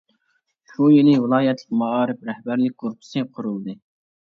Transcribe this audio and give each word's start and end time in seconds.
شۇ 0.71 0.87
يىلى 0.93 1.13
ۋىلايەتلىك 1.25 1.77
مائارىپ 1.83 2.27
رەھبەرلىك 2.31 2.75
گۇرۇپپىسى 2.83 3.27
قۇرۇلدى. 3.39 3.79